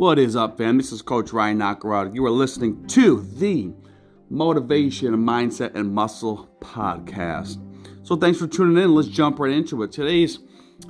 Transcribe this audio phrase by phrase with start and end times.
[0.00, 0.78] What is up, fam?
[0.78, 2.14] This is Coach Ryan Naccarato.
[2.14, 3.70] You are listening to the
[4.30, 7.58] Motivation, Mindset, and Muscle podcast.
[8.02, 8.94] So, thanks for tuning in.
[8.94, 9.92] Let's jump right into it.
[9.92, 10.38] Today's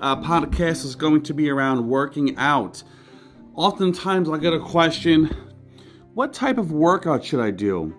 [0.00, 2.84] uh, podcast is going to be around working out.
[3.56, 5.24] Oftentimes, I get a question
[6.14, 7.92] What type of workout should I do?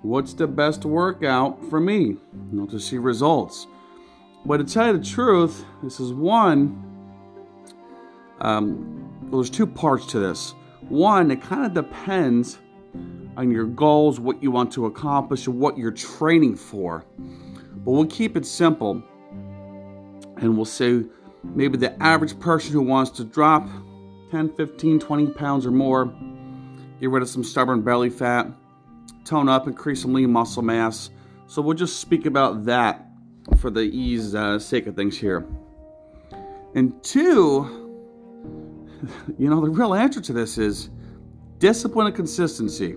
[0.00, 2.18] What's the best workout for me you
[2.52, 3.66] know, to see results?
[4.46, 6.80] But to tell you the truth, this is one.
[8.40, 9.03] Um,
[9.34, 10.54] well, there's two parts to this.
[10.88, 12.60] One, it kind of depends
[13.36, 17.04] on your goals, what you want to accomplish, and what you're training for.
[17.18, 19.02] But we'll keep it simple.
[20.36, 21.02] And we'll say
[21.42, 23.68] maybe the average person who wants to drop
[24.30, 26.14] 10, 15, 20 pounds or more,
[27.00, 28.46] get rid of some stubborn belly fat,
[29.24, 31.10] tone up, increase some lean muscle mass.
[31.48, 33.04] So we'll just speak about that
[33.58, 35.44] for the ease uh, sake of things here.
[36.76, 37.83] And two,
[39.38, 40.90] you know, the real answer to this is
[41.58, 42.96] discipline and consistency.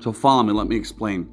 [0.00, 1.28] So follow me, let me explain.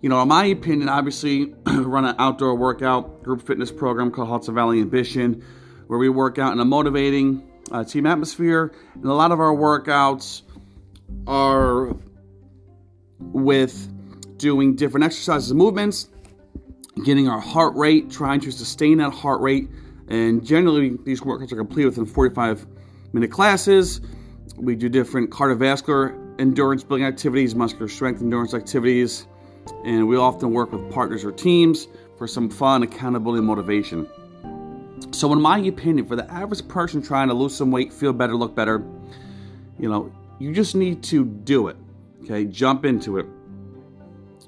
[0.00, 4.54] You know, in my opinion, obviously, run an outdoor workout group fitness program called Hudson
[4.54, 5.44] Valley Ambition,
[5.88, 8.72] where we work out in a motivating uh, team atmosphere.
[8.94, 10.42] And a lot of our workouts
[11.26, 11.96] are
[13.18, 13.92] with
[14.38, 16.08] doing different exercises and movements,
[17.04, 19.68] getting our heart rate, trying to sustain that heart rate
[20.08, 22.66] and generally, these workouts are complete within 45
[23.12, 24.00] minute classes.
[24.56, 29.26] We do different cardiovascular endurance building activities, muscular strength endurance activities,
[29.84, 34.08] and we often work with partners or teams for some fun, accountability, and motivation.
[35.10, 38.34] So, in my opinion, for the average person trying to lose some weight, feel better,
[38.34, 38.84] look better,
[39.78, 41.76] you know, you just need to do it.
[42.24, 43.26] Okay, jump into it.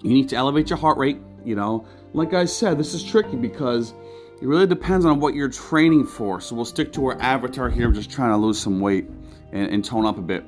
[0.03, 1.19] You need to elevate your heart rate.
[1.45, 3.95] You know, like I said, this is tricky because
[4.41, 6.41] it really depends on what you're training for.
[6.41, 7.87] So we'll stick to our avatar here.
[7.87, 9.07] I'm just trying to lose some weight
[9.53, 10.45] and, and tone up a bit.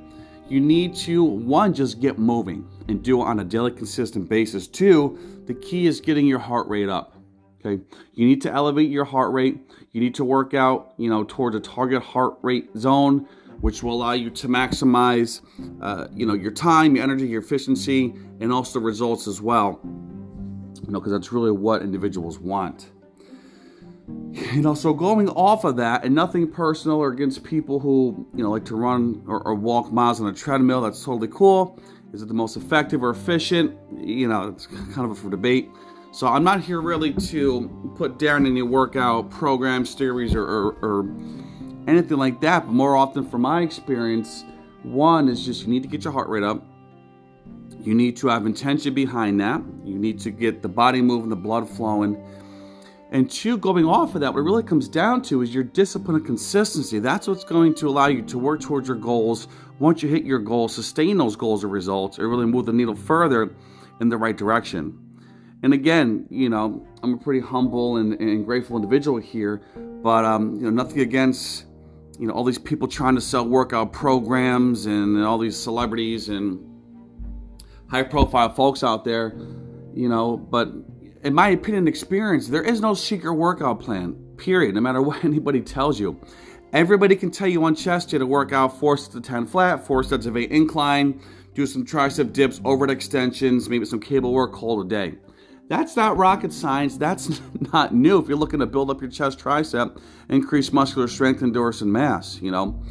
[0.48, 4.66] You need to, one, just get moving and do it on a daily, consistent basis.
[4.66, 7.18] Two, the key is getting your heart rate up.
[7.64, 7.82] Okay.
[8.14, 9.60] You need to elevate your heart rate.
[9.92, 13.28] You need to work out, you know, towards a target heart rate zone,
[13.60, 15.42] which will allow you to maximize,
[15.82, 19.80] uh, you know, your time, your energy, your efficiency, and also results as well.
[19.84, 22.90] You know, because that's really what individuals want
[24.32, 28.42] you know, so going off of that, and nothing personal or against people who, you
[28.42, 31.78] know, like to run or, or, walk miles on a treadmill, that's totally cool.
[32.12, 33.76] Is it the most effective or efficient?
[33.98, 35.70] You know, it's kind of a for debate.
[36.12, 41.14] So I'm not here really to put down any workout programs, theories, or, or, or
[41.86, 42.66] anything like that.
[42.66, 44.44] But more often, from my experience,
[44.82, 46.62] one is just you need to get your heart rate up.
[47.80, 49.62] You need to have intention behind that.
[49.84, 52.22] You need to get the body moving, the blood flowing
[53.12, 56.16] and two, going off of that, what it really comes down to is your discipline
[56.16, 56.98] and consistency.
[56.98, 59.48] That's what's going to allow you to work towards your goals.
[59.78, 62.94] Once you hit your goals, sustain those goals or results, or really move the needle
[62.94, 63.54] further
[64.00, 64.98] in the right direction.
[65.62, 69.60] And again, you know, I'm a pretty humble and, and grateful individual here,
[70.02, 71.66] but um, you know, nothing against
[72.18, 76.66] you know all these people trying to sell workout programs and all these celebrities and
[77.88, 79.34] high profile folks out there,
[79.94, 80.72] you know, but
[81.24, 85.60] in my opinion experience, there is no secret workout plan, period, no matter what anybody
[85.60, 86.20] tells you.
[86.72, 89.86] Everybody can tell you on chest day to work out four sets of 10 flat,
[89.86, 91.20] four sets of eight incline,
[91.54, 95.14] do some tricep dips, overhead extensions, maybe some cable work, call a day.
[95.68, 96.96] That's not rocket science.
[96.96, 97.40] That's
[97.72, 101.82] not new if you're looking to build up your chest tricep, increase muscular strength, endurance,
[101.82, 102.82] and mass, you know.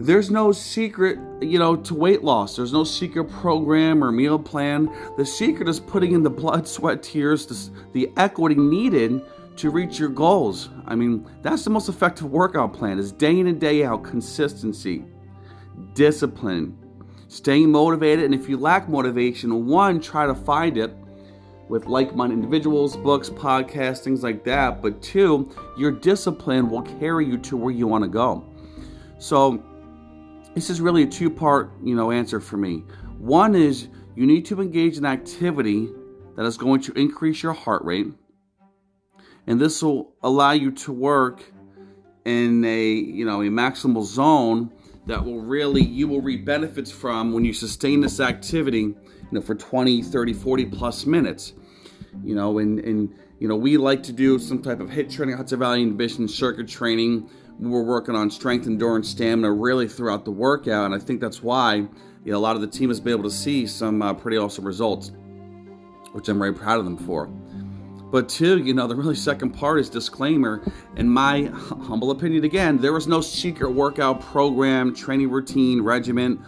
[0.00, 2.54] There's no secret, you know, to weight loss.
[2.54, 4.88] There's no secret program or meal plan.
[5.16, 9.22] The secret is putting in the blood, sweat, tears, the equity needed
[9.56, 10.68] to reach your goals.
[10.86, 15.04] I mean, that's the most effective workout plan is day in and day out consistency,
[15.94, 16.78] discipline,
[17.26, 20.94] staying motivated, and if you lack motivation, one, try to find it
[21.68, 24.80] with like-minded individuals, books, podcasts, things like that.
[24.80, 28.44] But two, your discipline will carry you to where you want to go.
[29.18, 29.64] So
[30.58, 32.82] this is really a two part you know answer for me.
[33.18, 35.88] One is you need to engage in activity
[36.36, 38.08] that is going to increase your heart rate
[39.46, 41.44] and this will allow you to work
[42.24, 44.72] in a you know a maximal zone
[45.06, 48.96] that will really you will reap benefits from when you sustain this activity you
[49.30, 51.52] know for 20 30 40 plus minutes.
[52.24, 55.36] You know and and you know we like to do some type of HIIT training
[55.36, 60.86] hudson valley ambition circuit training we're working on strength, endurance, stamina really throughout the workout,
[60.86, 63.24] and I think that's why you know, a lot of the team has been able
[63.24, 65.12] to see some uh, pretty awesome results,
[66.12, 67.26] which I'm very proud of them for.
[68.10, 70.62] But two, you know, the really second part is disclaimer.
[70.96, 76.42] In my humble opinion, again, there is no secret workout program, training routine, regimen.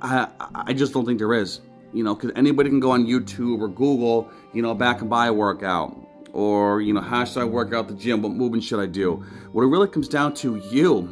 [0.00, 1.60] I, I just don't think there is.
[1.92, 5.26] You know, because anybody can go on YouTube or Google, you know, back and buy
[5.26, 6.05] a workout.
[6.36, 8.20] Or, you know, how should I work out the gym?
[8.20, 9.24] What movement should I do?
[9.52, 11.08] What it really comes down to you,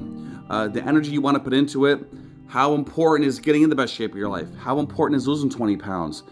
[0.50, 2.04] uh, the energy you want to put into it,
[2.46, 4.54] how important is getting in the best shape of your life?
[4.58, 6.24] How important is losing 20 pounds?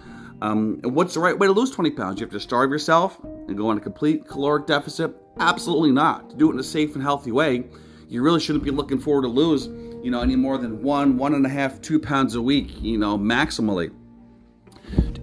[0.43, 2.21] Um, and what's the right way to lose 20 pounds?
[2.21, 5.17] You have to starve yourself and go on a complete caloric deficit?
[5.39, 6.29] Absolutely not.
[6.29, 7.65] To do it in a safe and healthy way,
[8.09, 9.69] you really shouldn't be looking forward to lose,
[10.05, 12.99] you know, any more than one, one and a half, two pounds a week, you
[12.99, 13.91] know, maximally.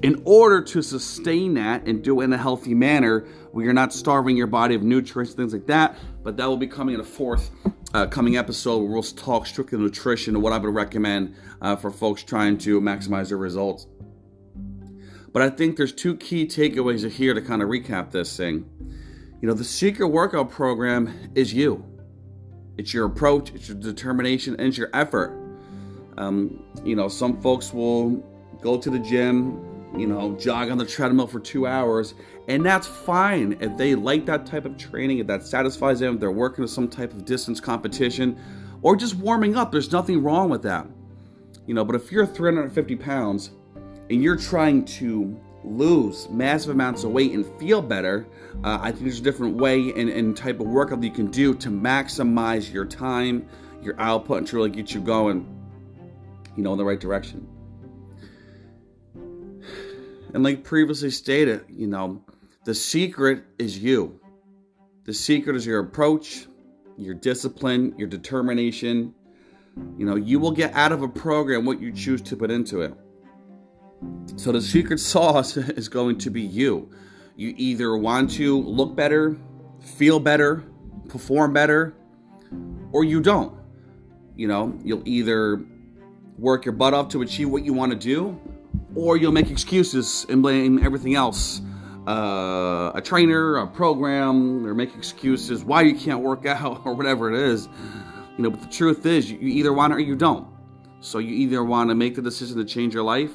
[0.01, 3.91] In order to sustain that and do it in a healthy manner, where you're not
[3.91, 7.05] starving your body of nutrients, things like that, but that will be coming in a
[7.05, 7.51] fourth
[7.93, 11.91] uh, coming episode where we'll talk strictly nutrition and what I would recommend uh, for
[11.91, 13.87] folks trying to maximize their results.
[15.31, 18.69] But I think there's two key takeaways here to kind of recap this thing.
[19.41, 21.85] You know, the secret workout program is you.
[22.77, 25.37] It's your approach, it's your determination, and it's your effort.
[26.17, 28.17] Um, you know, some folks will
[28.61, 32.13] go to the gym, you know, jog on the treadmill for two hours,
[32.47, 36.19] and that's fine if they like that type of training, if that satisfies them, if
[36.19, 38.39] they're working with some type of distance competition,
[38.81, 39.71] or just warming up.
[39.71, 40.87] There's nothing wrong with that.
[41.65, 43.51] You know, but if you're 350 pounds
[44.09, 48.25] and you're trying to lose massive amounts of weight and feel better,
[48.63, 51.27] uh, I think there's a different way and, and type of workout that you can
[51.27, 53.47] do to maximize your time,
[53.81, 55.45] your output, and to really get you going,
[56.55, 57.47] you know, in the right direction.
[60.33, 62.23] And like previously stated, you know,
[62.65, 64.19] the secret is you.
[65.05, 66.45] The secret is your approach,
[66.97, 69.13] your discipline, your determination.
[69.97, 72.81] You know, you will get out of a program what you choose to put into
[72.81, 72.93] it.
[74.35, 76.91] So the secret sauce is going to be you.
[77.35, 79.37] You either want to look better,
[79.79, 80.63] feel better,
[81.07, 81.95] perform better,
[82.91, 83.57] or you don't.
[84.35, 85.63] You know, you'll either
[86.37, 88.39] work your butt off to achieve what you want to do,
[88.95, 91.61] or you'll make excuses and blame everything else.
[92.07, 97.31] Uh, a trainer, a program, or make excuses why you can't work out or whatever
[97.31, 97.67] it is.
[98.37, 100.47] You know, but the truth is, you either want it or you don't.
[101.01, 103.31] So you either want to make the decision to change your life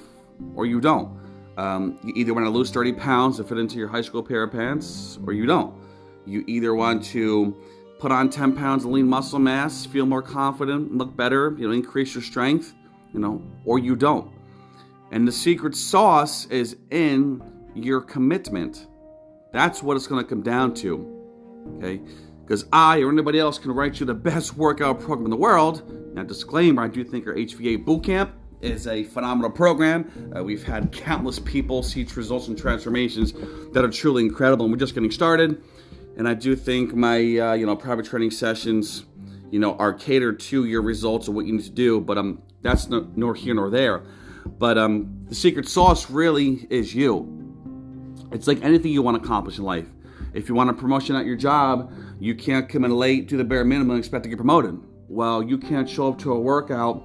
[0.54, 1.18] or you don't.
[1.56, 4.42] Um, you either want to lose 30 pounds to fit into your high school pair
[4.42, 5.74] of pants, or you don't.
[6.26, 7.56] You either want to
[7.98, 11.72] put on 10 pounds of lean muscle mass, feel more confident, look better, you know,
[11.72, 12.74] increase your strength,
[13.12, 14.30] you know, or you don't.
[15.14, 17.40] And the secret sauce is in
[17.72, 18.88] your commitment.
[19.52, 21.76] That's what it's going to come down to.
[21.76, 22.00] Okay?
[22.44, 25.88] Because I or anybody else can write you the best workout program in the world.
[26.16, 30.32] Now, disclaimer I do think our HVA Bootcamp is a phenomenal program.
[30.36, 33.34] Uh, we've had countless people see results and transformations
[33.72, 35.62] that are truly incredible, and we're just getting started.
[36.16, 39.04] And I do think my uh, you know private training sessions,
[39.52, 42.00] you know, are catered to your results and what you need to do.
[42.00, 44.02] But um, that's no, nor here nor there.
[44.46, 47.30] But um, the secret sauce really is you.
[48.32, 49.86] It's like anything you want to accomplish in life.
[50.32, 53.44] If you want a promotion at your job, you can't come in late, do the
[53.44, 54.78] bare minimum, and expect to get promoted.
[55.08, 57.04] Well, you can't show up to a workout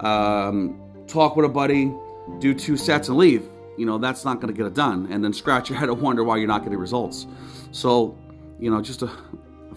[0.00, 1.92] um, talk with a buddy,
[2.38, 3.48] do two sets and leave.
[3.76, 5.08] You know, that's not going to get it done.
[5.10, 7.26] And then scratch your head and wonder why you're not getting results.
[7.72, 8.16] So,
[8.58, 9.10] you know, just a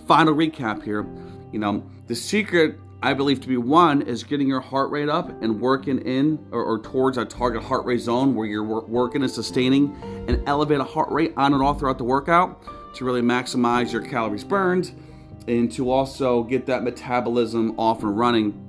[0.07, 1.05] final recap here.
[1.51, 5.29] You know, the secret, I believe, to be one is getting your heart rate up
[5.43, 9.29] and working in or, or towards a target heart rate zone where you're working and
[9.29, 9.95] sustaining
[10.27, 12.63] and elevate a heart rate on and off throughout the workout
[12.95, 14.93] to really maximize your calories burned
[15.47, 18.67] and to also get that metabolism off and running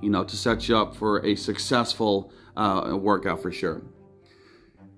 [0.00, 3.82] you know, to set you up for a successful uh, workout for sure.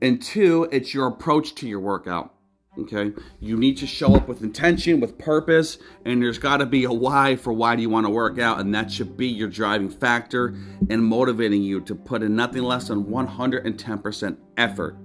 [0.01, 2.35] And two, it's your approach to your workout.
[2.79, 6.85] Okay, you need to show up with intention, with purpose, and there's got to be
[6.85, 9.49] a why for why do you want to work out, and that should be your
[9.49, 10.55] driving factor
[10.89, 14.97] and motivating you to put in nothing less than 110% effort.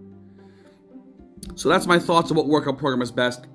[1.55, 3.47] So that's my thoughts on what workout program is best.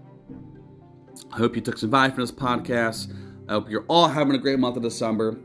[1.32, 3.14] I hope you took some value from this podcast.
[3.48, 5.38] I hope you're all having a great month of December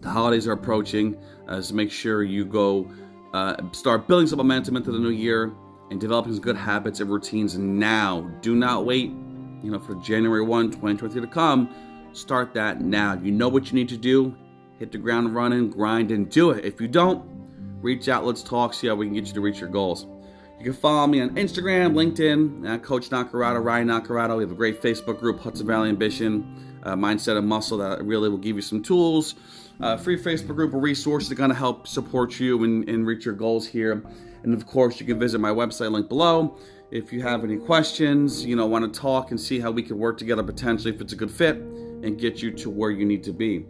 [0.00, 1.16] the holidays are approaching,
[1.48, 2.90] uh, so make sure you go
[3.34, 5.52] uh, start building some momentum into the new year
[5.90, 8.20] and developing some good habits and routines now.
[8.40, 9.10] Do not wait,
[9.62, 11.74] you know, for January 1, 2023 to come.
[12.12, 13.14] Start that now.
[13.14, 14.34] You know what you need to do.
[14.78, 16.64] Hit the ground running, grind, and do it.
[16.64, 17.24] If you don't,
[17.80, 18.24] reach out.
[18.24, 18.74] Let's talk.
[18.74, 20.06] See how we can get you to reach your goals.
[20.58, 24.36] You can follow me on Instagram, LinkedIn, Coach Naccarato, Ryan Naccarato.
[24.36, 28.28] We have a great Facebook group, Hudson Valley Ambition, uh, Mindset of Muscle, that really
[28.28, 29.36] will give you some tools
[29.80, 33.06] uh, free Facebook group of resources that are going to help support you and, and
[33.06, 34.02] reach your goals here.
[34.42, 36.58] And of course, you can visit my website link below
[36.90, 39.98] If you have any questions, you know, want to talk and see how we can
[39.98, 43.22] work together potentially if it's a good fit and get you to where you need
[43.24, 43.66] to be.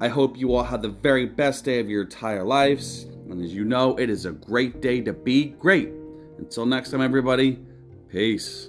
[0.00, 3.06] I hope you all have the very best day of your entire lives.
[3.28, 5.90] And as you know, it is a great day to be great.
[6.38, 7.58] Until next time, everybody,
[8.08, 8.68] peace.